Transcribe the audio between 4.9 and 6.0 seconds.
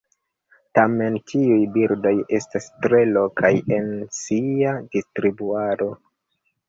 distribuado.